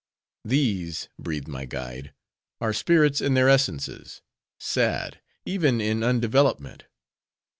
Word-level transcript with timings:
"'These,' 0.43 1.09
breathed 1.19 1.47
my 1.47 1.65
guide, 1.65 2.11
'are 2.59 2.73
spirits 2.73 3.21
in 3.21 3.35
their 3.35 3.47
essences; 3.47 4.23
sad, 4.59 5.21
even 5.45 5.79
in 5.79 5.99
undevelopment. 5.99 6.85